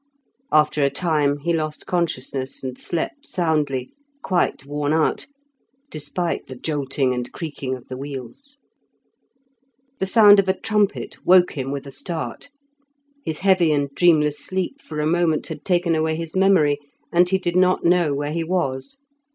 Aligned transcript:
After 0.51 0.81
a 0.83 0.89
time 0.89 1.37
he 1.41 1.53
lost 1.53 1.85
consciousness, 1.85 2.63
and 2.63 2.75
slept 2.75 3.27
soundly, 3.27 3.91
quite 4.23 4.65
worn 4.65 4.93
out, 4.93 5.27
despite 5.91 6.47
the 6.47 6.55
jolting 6.55 7.13
and 7.13 7.31
creaking 7.31 7.75
of 7.75 7.87
the 7.87 7.95
wheels. 7.95 8.57
The 9.99 10.07
sound 10.07 10.39
of 10.39 10.49
a 10.49 10.59
trumpet 10.59 11.23
woke 11.23 11.51
him 11.51 11.69
with 11.69 11.85
a 11.85 11.91
start. 11.91 12.49
His 13.23 13.41
heavy 13.45 13.71
and 13.71 13.93
dreamless 13.93 14.39
sleep 14.43 14.81
for 14.81 15.01
a 15.01 15.05
moment 15.05 15.45
had 15.45 15.63
taken 15.63 15.93
away 15.93 16.15
his 16.15 16.35
memory, 16.35 16.79
and 17.13 17.29
he 17.29 17.37
did 17.37 17.55
not 17.55 17.85
know 17.85 18.11
where 18.11 18.31
he 18.31 18.43
was. 18.43 18.97